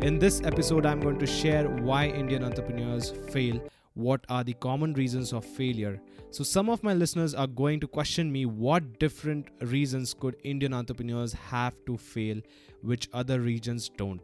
[0.00, 3.60] In this episode I'm going to share why Indian entrepreneurs fail,
[3.94, 6.00] what are the common reasons of failure.
[6.30, 10.72] So some of my listeners are going to question me what different reasons could Indian
[10.72, 12.40] entrepreneurs have to fail
[12.80, 14.20] which other regions don't.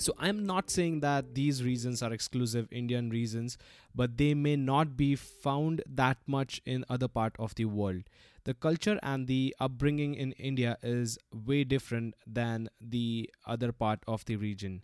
[0.00, 3.58] So I'm not saying that these reasons are exclusive Indian reasons,
[3.96, 8.04] but they may not be found that much in other part of the world.
[8.44, 14.24] The culture and the upbringing in India is way different than the other part of
[14.26, 14.82] the region.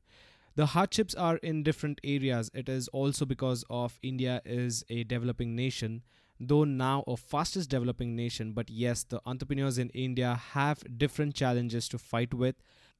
[0.57, 2.51] The hardships are in different areas.
[2.53, 6.03] It is also because of India is a developing nation,
[6.41, 11.89] though now a fastest developing nation, but yes, the entrepreneurs in India have different challenges
[11.89, 12.57] to fight with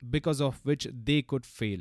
[0.09, 1.81] because of which they could fail.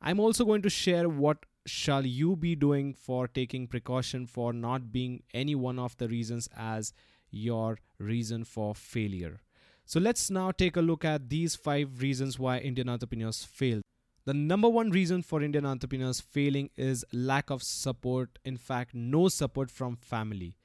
[0.00, 4.92] I'm also going to share what shall you be doing for taking precaution for not
[4.92, 6.92] being any one of the reasons as
[7.30, 9.40] your reason for failure.
[9.84, 13.80] So let's now take a look at these 5 reasons why Indian entrepreneurs fail.
[14.24, 19.28] The number one reason for Indian entrepreneurs failing is lack of support, in fact no
[19.28, 20.56] support from family.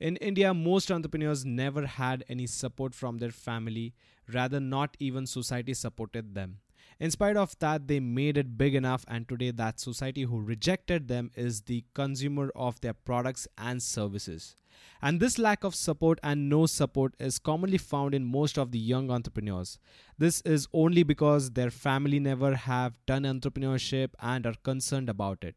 [0.00, 3.94] In India, most entrepreneurs never had any support from their family,
[4.32, 6.58] rather, not even society supported them.
[7.00, 11.08] In spite of that, they made it big enough, and today, that society who rejected
[11.08, 14.56] them is the consumer of their products and services.
[15.00, 18.78] And this lack of support and no support is commonly found in most of the
[18.78, 19.78] young entrepreneurs.
[20.16, 25.56] This is only because their family never have done entrepreneurship and are concerned about it.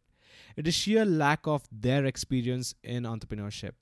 [0.56, 3.74] It is sheer lack of their experience in entrepreneurship.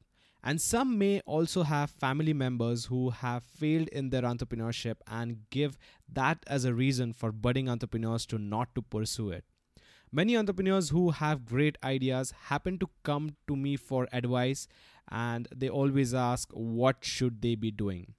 [0.43, 5.77] And some may also have family members who have failed in their entrepreneurship and give
[6.11, 9.45] that as a reason for budding entrepreneurs to not to pursue it.
[10.11, 14.67] Many entrepreneurs who have great ideas happen to come to me for advice
[15.09, 18.13] and they always ask what should they be doing.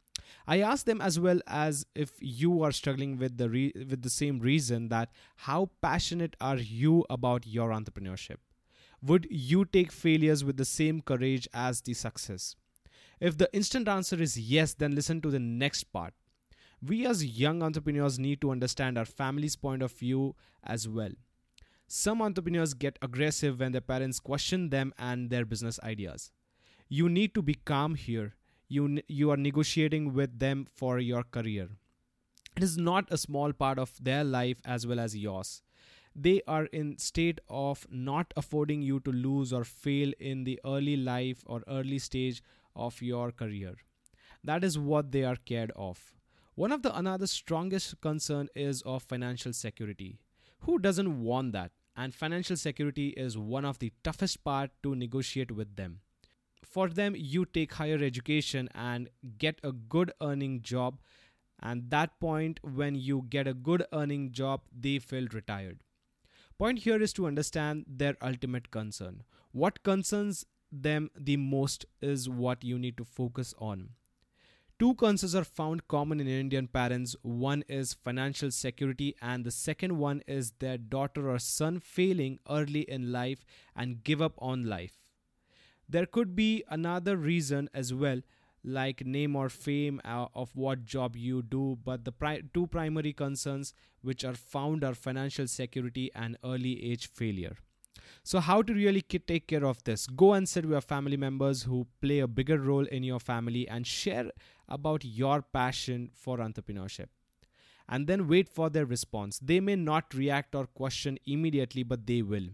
[0.47, 4.11] I ask them as well as if you are struggling with the re- with the
[4.11, 8.37] same reason that how passionate are you about your entrepreneurship?
[9.06, 12.56] Would you take failures with the same courage as the success?
[13.20, 16.15] If the instant answer is yes, then listen to the next part.
[16.81, 21.10] We as young entrepreneurs need to understand our family's point of view as well.
[21.87, 26.32] Some entrepreneurs get aggressive when their parents question them and their business ideas.
[26.88, 28.36] You need to be calm here.
[28.69, 31.69] You, you are negotiating with them for your career.
[32.56, 35.62] It is not a small part of their life as well as yours
[36.15, 40.97] they are in state of not affording you to lose or fail in the early
[40.97, 42.43] life or early stage
[42.77, 43.75] of your career.
[44.45, 46.15] That is what they are cared of.
[46.55, 50.19] One of the another strongest concern is of financial security.
[50.61, 51.73] Who doesn't want that?
[51.97, 56.01] And financial security is one of the toughest part to negotiate with them.
[56.65, 59.09] For them you take higher education and
[59.39, 61.01] get a good earning job.
[61.61, 65.79] And that point when you get a good earning job they feel retired
[66.59, 69.25] Point here is to understand their ultimate concern.
[69.53, 73.91] What concerns them the most is what you need to focus on.
[74.78, 77.15] Two concerns are found common in Indian parents.
[77.22, 82.81] One is financial security, and the second one is their daughter or son failing early
[82.82, 83.44] in life
[83.76, 84.98] and give up on life.
[85.88, 88.21] There could be another reason as well,
[88.65, 93.13] like name or fame uh, of what job you do but the pri- two primary
[93.13, 97.57] concerns which are found are financial security and early age failure.
[98.23, 100.07] So how to really take care of this?
[100.07, 103.69] Go and sit with your family members who play a bigger role in your family
[103.69, 104.31] and share
[104.69, 107.07] about your passion for entrepreneurship.
[107.89, 109.39] And then wait for their response.
[109.39, 112.49] They may not react or question immediately but they will.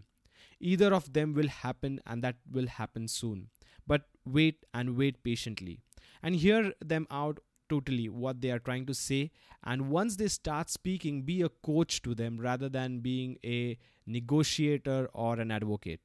[0.61, 3.49] Either of them will happen and that will happen soon.
[3.87, 5.81] But wait and wait patiently
[6.22, 9.31] and hear them out totally what they are trying to say.
[9.64, 15.08] And once they start speaking be a coach to them rather than being a negotiator
[15.12, 16.00] or an advocate.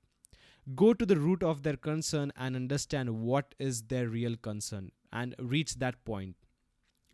[0.76, 5.36] Go to the root of their concern and understand what is their real concern and
[5.40, 6.36] reach that point.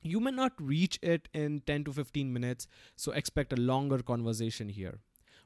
[0.02, 4.70] You may not reach it in 10 to 15 minutes so expect a longer conversation
[4.70, 5.00] here.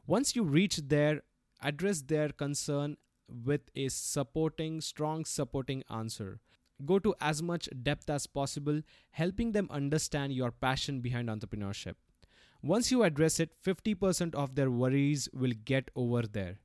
[0.08, 1.22] Once you reach there
[1.62, 2.98] address their concern
[3.28, 6.40] with a supporting strong supporting answer
[6.84, 8.82] Go to as much depth as possible,
[9.12, 11.94] helping them understand your passion behind entrepreneurship.
[12.62, 16.58] Once you address it, 50% of their worries will get over there.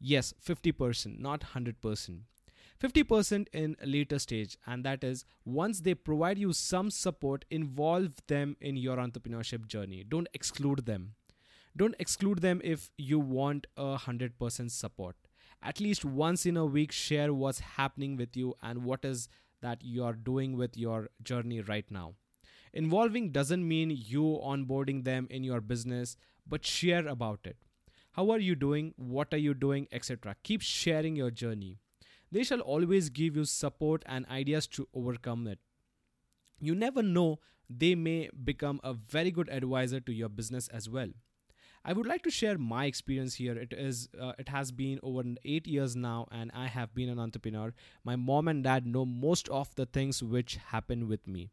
[0.00, 2.20] Yes, 50%, not 100%.
[2.82, 8.56] 50% in later stage, and that is once they provide you some support, involve them
[8.60, 10.04] in your entrepreneurship journey.
[10.08, 11.14] Don't exclude them.
[11.76, 15.16] Don't exclude them if you want a 100% support.
[15.62, 19.28] At least once in a week, share what's happening with you and what is
[19.62, 22.14] that you are doing with your journey right now.
[22.72, 26.16] Involving doesn't mean you onboarding them in your business,
[26.46, 27.56] but share about it.
[28.12, 28.92] How are you doing?
[28.96, 29.88] What are you doing?
[29.90, 30.36] Etc.
[30.42, 31.78] Keep sharing your journey.
[32.30, 35.58] They shall always give you support and ideas to overcome it.
[36.60, 41.08] You never know, they may become a very good advisor to your business as well.
[41.84, 43.58] I would like to share my experience here.
[43.58, 47.18] It is uh, it has been over 8 years now and I have been an
[47.18, 47.74] entrepreneur.
[48.04, 51.50] My mom and dad know most of the things which happen with me.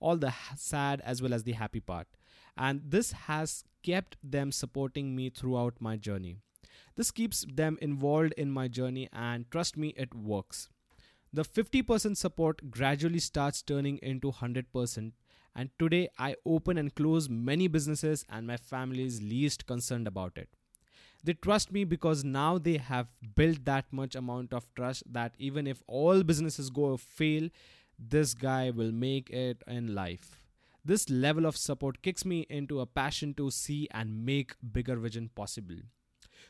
[0.00, 2.08] All the sad as well as the happy part.
[2.56, 6.36] And this has kept them supporting me throughout my journey.
[6.96, 10.68] This keeps them involved in my journey and trust me it works.
[11.32, 15.12] The 50% support gradually starts turning into 100%
[15.58, 20.38] and today I open and close many businesses and my family is least concerned about
[20.38, 20.48] it.
[21.24, 25.66] They trust me because now they have built that much amount of trust that even
[25.66, 27.48] if all businesses go fail,
[27.98, 30.44] this guy will make it in life.
[30.84, 35.28] This level of support kicks me into a passion to see and make bigger vision
[35.34, 35.80] possible.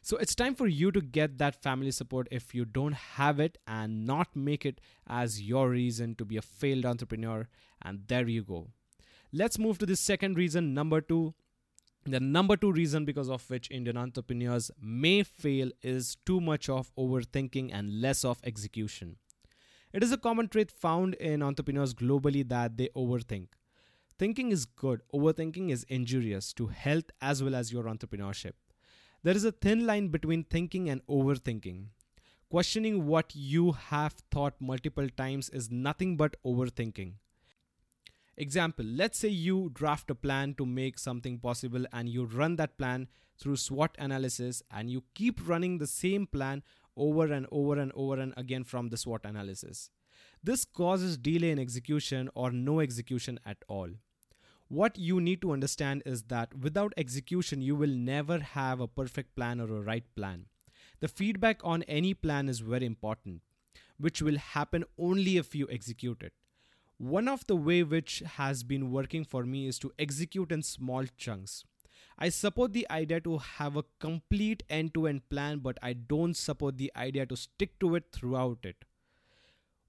[0.03, 3.57] So it's time for you to get that family support if you don't have it
[3.67, 7.49] and not make it as your reason to be a failed entrepreneur.
[7.81, 8.69] And there you go.
[9.33, 11.35] Let's move to the second reason, number two.
[12.07, 16.91] The number two reason because of which Indian entrepreneurs may fail is too much of
[16.97, 19.17] overthinking and less of execution.
[19.93, 23.49] It is a common trait found in entrepreneurs globally that they overthink.
[24.19, 28.53] Thinking is good, overthinking is injurious to health as well as your entrepreneurship.
[29.23, 31.89] There is a thin line between thinking and overthinking.
[32.49, 37.13] Questioning what you have thought multiple times is nothing but overthinking.
[38.41, 42.79] Example, let's say you draft a plan to make something possible and you run that
[42.79, 46.63] plan through SWOT analysis and you keep running the same plan
[46.97, 49.91] over and over and over and again from the SWOT analysis.
[50.41, 53.89] This causes delay in execution or no execution at all.
[54.69, 59.35] What you need to understand is that without execution, you will never have a perfect
[59.35, 60.47] plan or a right plan.
[61.01, 63.43] The feedback on any plan is very important,
[63.99, 66.35] which will happen only if you execute it.
[66.99, 71.05] One of the way which has been working for me is to execute in small
[71.17, 71.65] chunks.
[72.19, 76.37] I support the idea to have a complete end to end plan, but I don't
[76.37, 78.85] support the idea to stick to it throughout it.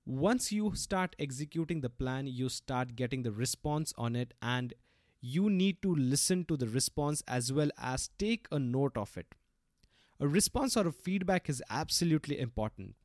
[0.05, 4.75] Once you start executing the plan, you start getting the response on it, and
[5.19, 9.33] you need to listen to the response as well as take a note of it.
[10.19, 12.95] A response or a feedback is absolutely important.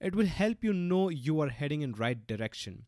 [0.00, 2.86] It will help you know you are heading in right direction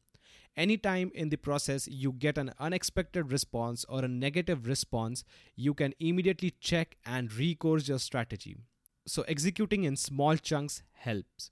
[0.56, 5.24] anytime in the process you get an unexpected response or a negative response,
[5.56, 8.56] you can immediately check and recourse your strategy.
[9.06, 11.50] So, executing in small chunks helps.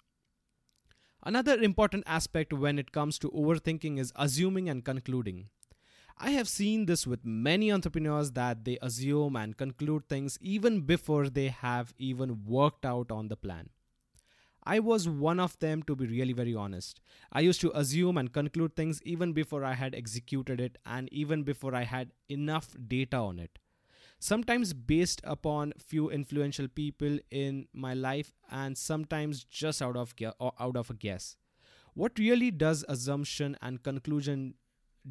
[1.23, 5.49] Another important aspect when it comes to overthinking is assuming and concluding.
[6.19, 11.29] I have seen this with many entrepreneurs that they assume and conclude things even before
[11.29, 13.69] they have even worked out on the plan.
[14.69, 17.01] I was one of them, to be really very honest.
[17.33, 21.45] I used to assume and conclude things even before I had executed it and even
[21.45, 23.61] before I had enough data on it.
[24.19, 30.77] Sometimes based upon few influential people in my life and sometimes just out of out
[30.77, 31.37] of a guess.
[31.95, 34.55] What really does assumption and conclusion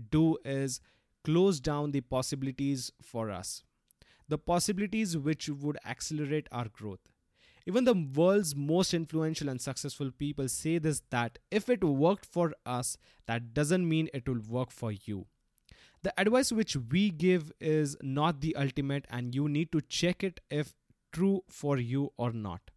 [0.09, 0.81] do is
[1.23, 3.63] close down the possibilities for us.
[4.27, 7.09] The possibilities which would accelerate our growth
[7.65, 12.53] even the world's most influential and successful people say this that if it worked for
[12.65, 15.25] us, that doesn't mean it will work for you.
[16.03, 20.39] The advice which we give is not the ultimate, and you need to check it
[20.51, 20.75] if
[21.11, 22.69] true for you or not.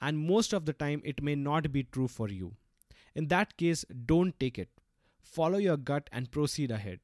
[0.00, 2.56] And most of the time, it may not be true for you.
[3.14, 4.68] In that case, don't take it.
[5.22, 7.00] Follow your gut and proceed ahead.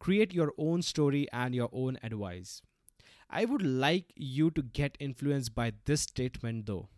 [0.00, 2.62] Create your own story and your own advice.
[3.30, 6.88] I would like you to get influenced by this statement though.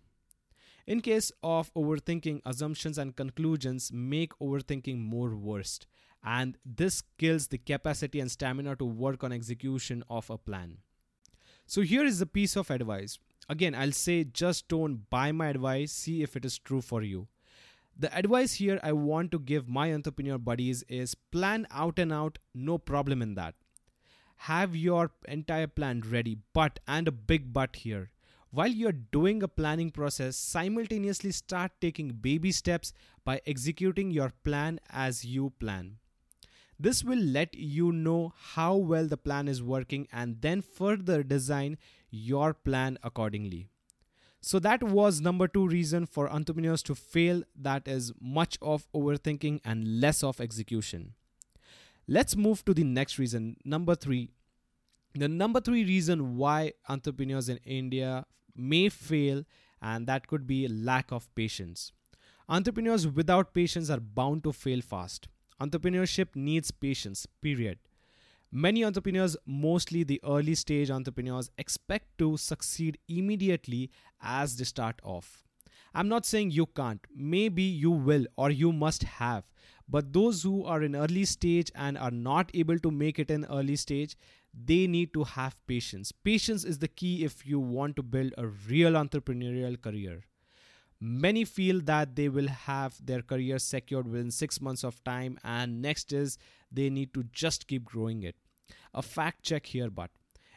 [0.86, 5.86] In case of overthinking, assumptions and conclusions make overthinking more worst,
[6.24, 10.78] and this kills the capacity and stamina to work on execution of a plan.
[11.66, 13.18] So here is a piece of advice.
[13.48, 17.28] Again, I'll say just don't buy my advice, see if it is true for you.
[17.96, 22.38] The advice here I want to give my entrepreneur buddies is plan out and out,
[22.54, 23.54] no problem in that
[24.44, 28.10] have your entire plan ready but and a big but here.
[28.50, 34.80] While you're doing a planning process simultaneously start taking baby steps by executing your plan
[34.88, 35.98] as you plan.
[36.78, 41.76] This will let you know how well the plan is working and then further design
[42.10, 43.68] your plan accordingly.
[44.40, 47.42] So that was number 2 reason for entrepreneurs to fail.
[47.54, 51.12] That is much of overthinking and less of execution.
[52.12, 54.28] Let's move to the next reason, number 3.
[55.14, 58.26] The number 3 reason why entrepreneurs in India
[58.56, 59.44] may fail
[59.80, 61.92] and that could be lack of patience.
[62.48, 65.28] Entrepreneurs without patience are bound to fail fast.
[65.62, 67.78] Entrepreneurship needs patience, period.
[68.50, 73.88] Many entrepreneurs, mostly the early stage entrepreneurs, expect to succeed immediately
[74.20, 75.44] as they start off.
[75.94, 79.44] I'm not saying you can't, maybe you will or you must have,
[79.90, 83.44] but those who are in early stage and are not able to make it in
[83.50, 84.16] early stage,
[84.54, 86.12] they need to have patience.
[86.12, 90.22] Patience is the key if you want to build a real entrepreneurial career.
[91.00, 95.80] Many feel that they will have their career secured within six months of time, and
[95.80, 96.36] next is
[96.70, 98.36] they need to just keep growing it.
[98.92, 100.10] A fact check here, but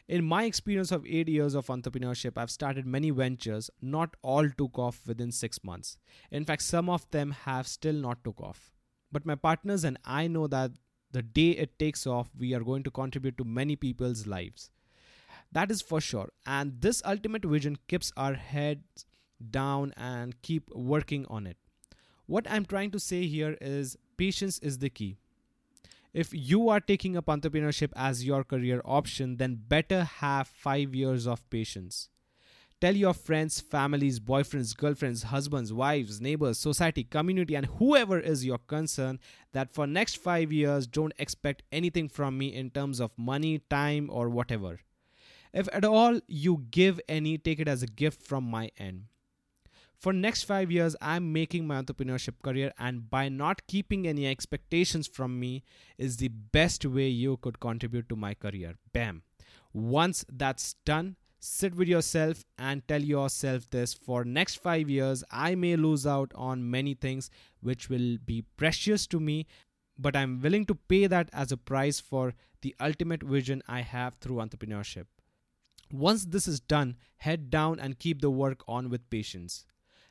[0.06, 3.70] in my experience of eight years of entrepreneurship, I've started many ventures.
[3.80, 5.96] Not all took off within six months.
[6.30, 8.73] In fact, some of them have still not took off.
[9.14, 10.72] But my partners and I know that
[11.12, 14.70] the day it takes off, we are going to contribute to many people's lives.
[15.52, 16.30] That is for sure.
[16.44, 19.06] And this ultimate vision keeps our heads
[19.52, 21.56] down and keep working on it.
[22.26, 25.16] What I'm trying to say here is patience is the key.
[26.12, 31.28] If you are taking up entrepreneurship as your career option, then better have five years
[31.28, 32.08] of patience.
[32.84, 38.58] Tell your friends, families, boyfriends, girlfriends, husbands, wives, neighbors, society, community, and whoever is your
[38.58, 39.20] concern
[39.54, 44.10] that for next five years, don't expect anything from me in terms of money, time,
[44.12, 44.80] or whatever.
[45.54, 49.04] If at all you give any, take it as a gift from my end.
[49.96, 55.06] For next 5 years i'm making my entrepreneurship career and by not keeping any expectations
[55.06, 55.62] from me
[55.96, 58.74] is the best way you could contribute to my career.
[58.92, 59.22] Bam.
[59.72, 65.54] Once that's done sit with yourself and tell yourself this for next 5 years i
[65.54, 69.36] may lose out on many things which will be precious to me
[69.98, 72.32] but i'm willing to pay that as a price for
[72.62, 75.04] the ultimate vision i have through entrepreneurship
[75.92, 76.96] once this is done
[77.28, 79.64] head down and keep the work on with patience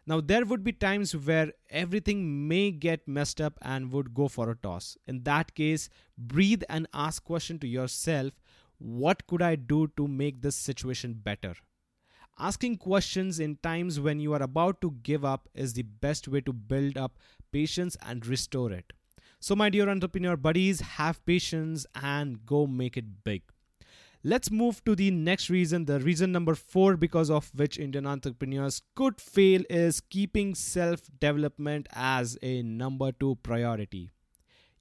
[0.06, 4.50] now, there would be times where everything may get messed up and would go for
[4.50, 4.98] a toss.
[5.08, 5.88] In that case,
[6.18, 8.34] breathe and ask question to yourself,
[8.77, 11.56] what could I do to make this situation better?
[12.39, 16.42] Asking questions in times when you are about to give up is the best way
[16.42, 17.20] to build up
[17.51, 18.92] patience and restore it.
[19.39, 23.44] So, my dear entrepreneur buddies, have patience and go make it big.
[24.24, 25.84] Let's move to the next reason.
[25.84, 31.88] The reason number four, because of which Indian entrepreneurs could fail, is keeping self development
[31.92, 34.12] as a number two priority.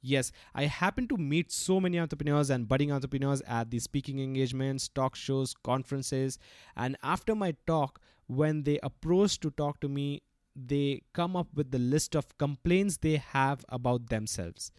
[0.02, 4.88] Yes, I happen to meet so many entrepreneurs and budding entrepreneurs at the speaking engagements,
[4.88, 6.38] talk shows, conferences,
[6.76, 10.22] and after my talk, when they approach to talk to me,
[10.56, 14.72] they come up with the list of complaints they have about themselves.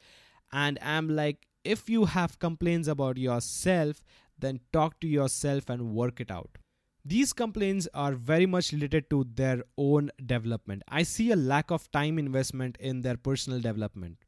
[0.52, 4.04] And I'm like, if you have complaints about yourself,
[4.38, 6.58] then talk to yourself and work it out.
[7.06, 10.84] These complaints are very much related to their own development.
[10.88, 14.23] I see a lack of time investment in their personal development.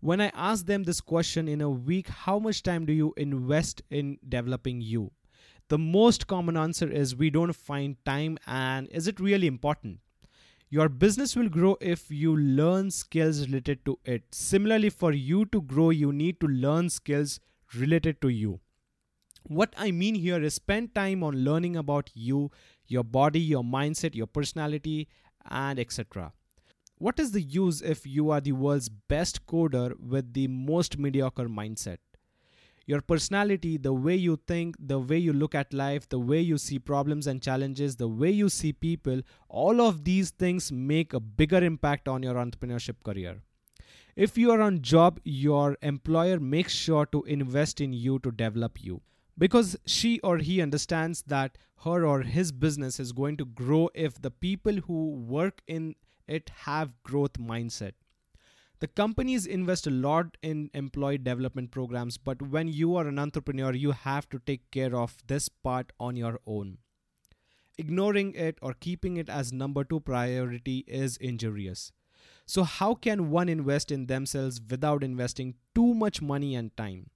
[0.00, 3.82] When I ask them this question in a week, how much time do you invest
[3.90, 5.10] in developing you?
[5.68, 9.98] The most common answer is we don't find time, and is it really important?
[10.70, 14.22] Your business will grow if you learn skills related to it.
[14.30, 17.40] Similarly, for you to grow, you need to learn skills
[17.74, 18.60] related to you.
[19.44, 22.52] What I mean here is spend time on learning about you,
[22.86, 25.08] your body, your mindset, your personality,
[25.50, 26.32] and etc.
[27.00, 31.48] What is the use if you are the world's best coder with the most mediocre
[31.48, 31.98] mindset?
[32.86, 36.58] Your personality, the way you think, the way you look at life, the way you
[36.58, 41.20] see problems and challenges, the way you see people, all of these things make a
[41.20, 43.42] bigger impact on your entrepreneurship career.
[44.16, 48.82] If you are on job, your employer makes sure to invest in you to develop
[48.82, 49.02] you
[49.36, 54.20] because she or he understands that her or his business is going to grow if
[54.20, 55.94] the people who work in
[56.28, 57.92] it have growth mindset.
[58.80, 63.74] The companies invest a lot in employee development programs but when you are an entrepreneur
[63.74, 66.78] you have to take care of this part on your own.
[67.76, 71.92] Ignoring it or keeping it as number 2 priority is injurious.
[72.46, 77.10] So how can one invest in themselves without investing too much money and time?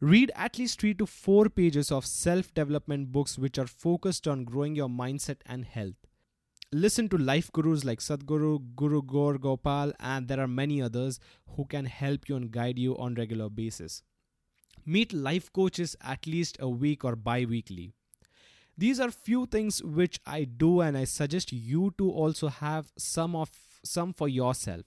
[0.00, 4.44] Read at least 3 to 4 pages of self development books which are focused on
[4.44, 6.09] growing your mindset and health.
[6.72, 11.18] Listen to life gurus like Sadhguru, Guru Gaur Gopal, and there are many others
[11.56, 14.04] who can help you and guide you on regular basis.
[14.86, 17.92] Meet life coaches at least a week or bi-weekly.
[18.78, 23.34] These are few things which I do and I suggest you to also have some
[23.34, 23.50] of
[23.82, 24.86] some for yourself.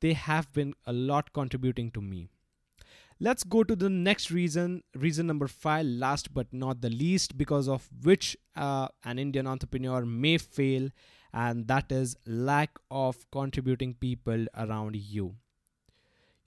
[0.00, 2.30] They have been a lot contributing to me.
[3.24, 7.68] Let's go to the next reason, reason number 5 last but not the least because
[7.68, 10.88] of which uh, an Indian entrepreneur may fail
[11.32, 15.36] and that is lack of contributing people around you.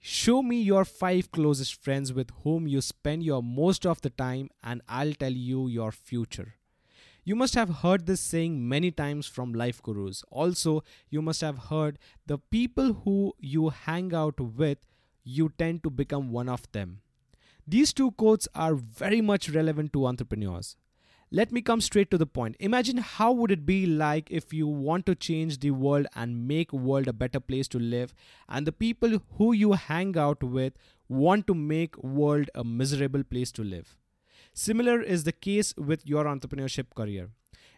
[0.02, 4.50] Show me your five closest friends with whom you spend your most of the time,
[4.62, 6.56] and I'll tell you your future.
[7.24, 10.26] You must have heard this saying many times from life gurus.
[10.30, 14.80] Also, you must have heard the people who you hang out with,
[15.26, 17.02] you tend to become one of them.
[17.68, 20.78] These two quotes are very much relevant to entrepreneurs.
[21.32, 22.56] Let me come straight to the point.
[22.60, 26.72] Imagine how would it be like if you want to change the world and make
[26.72, 28.14] world a better place to live
[28.48, 30.74] and the people who you hang out with
[31.10, 33.98] want to make world a miserable place to live.
[34.54, 37.30] Similar is the case with your entrepreneurship career.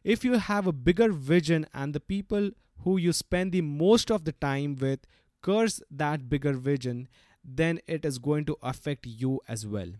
[0.03, 2.51] If you have a bigger vision and the people
[2.83, 4.99] who you spend the most of the time with
[5.41, 7.07] curse that bigger vision
[7.47, 9.93] then it is going to affect you as well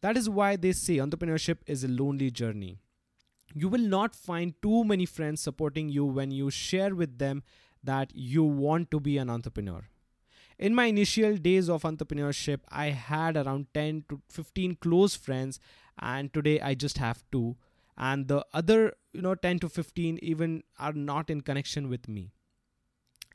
[0.00, 2.78] that is why they say entrepreneurship is a lonely journey.
[3.54, 7.42] You will not find too many friends supporting you when you share with them
[7.82, 9.88] that you want to be an entrepreneur.
[10.58, 15.60] In my initial days of entrepreneurship, I had around 10 to 15 close friends,
[15.98, 17.56] and today I just have two.
[17.96, 22.32] And the other, you know, 10 to 15 even are not in connection with me.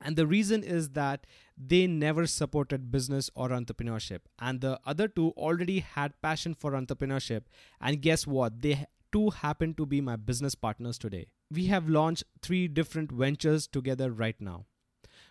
[0.01, 1.25] And the reason is that
[1.57, 4.21] they never supported business or entrepreneurship.
[4.39, 7.43] And the other two already had passion for entrepreneurship.
[7.79, 8.61] And guess what?
[8.61, 11.27] They too happen to be my business partners today.
[11.51, 14.65] We have launched three different ventures together right now.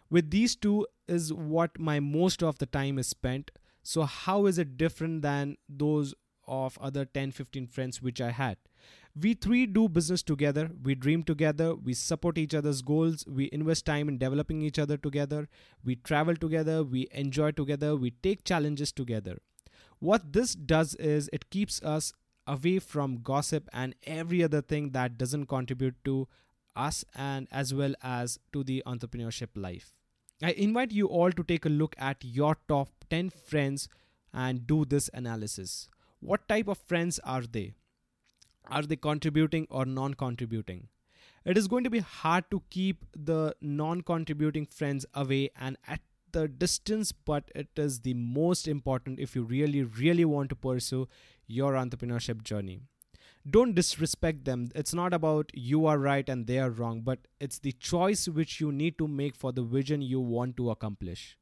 [0.08, 3.50] With these two is what my most of the time is spent.
[3.82, 6.14] So how is it different than those
[6.46, 8.58] of other 10 15 friends which I had?
[9.14, 13.84] We three do business together, we dream together, we support each other's goals, we invest
[13.84, 15.50] time in developing each other together,
[15.84, 19.36] we travel together, we enjoy together, we take challenges together.
[19.98, 22.14] What this does is it keeps us
[22.46, 26.26] away from gossip and every other thing that doesn't contribute to
[26.74, 29.92] us and as well as to the entrepreneurship life.
[30.42, 33.88] I invite you all to take a look at your top 10 friends
[34.32, 35.90] and do this analysis.
[36.20, 37.74] What type of friends are they?
[38.70, 40.88] Are they contributing or non contributing?
[41.44, 46.00] It is going to be hard to keep the non contributing friends away and at
[46.32, 51.08] the distance, but it is the most important if you really, really want to pursue
[51.46, 52.80] your entrepreneurship journey.
[53.48, 54.70] Don't disrespect them.
[54.74, 58.60] It's not about you are right and they are wrong, but it's the choice which
[58.60, 61.36] you need to make for the vision you want to accomplish.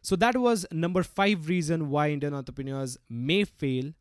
[0.00, 3.92] So that was number five reason why Indian entrepreneurs may fail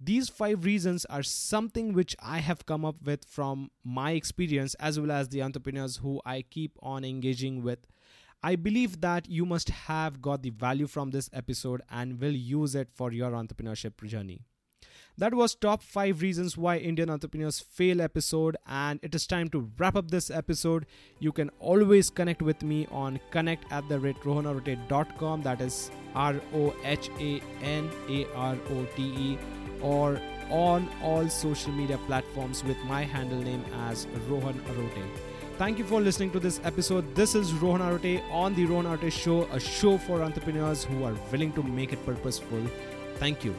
[0.00, 4.98] these five reasons are something which I have come up with from my experience as
[4.98, 7.80] well as the entrepreneurs who I keep on engaging with.
[8.40, 12.76] I believe that you must have got the value from this episode and will use
[12.76, 14.42] it for your entrepreneurship journey.
[15.16, 19.68] That was top 5 reasons why Indian entrepreneurs fail episode and it is time to
[19.76, 20.86] wrap up this episode.
[21.18, 26.36] You can always connect with me on connect at the rate rohanarote.com that is R
[26.54, 29.38] O H A N A R O T E
[29.82, 35.08] or on all social media platforms with my handle name as Rohan Arote.
[35.58, 37.14] Thank you for listening to this episode.
[37.14, 41.14] This is Rohan Arote on the Rohan Arote Show, a show for entrepreneurs who are
[41.32, 42.62] willing to make it purposeful.
[43.16, 43.54] Thank you.